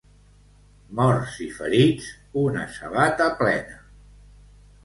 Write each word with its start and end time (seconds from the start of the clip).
Morts 0.99 1.35
i 1.47 1.49
ferits, 1.59 2.09
una 2.47 2.65
sabata 2.79 3.29
plena. 3.43 3.81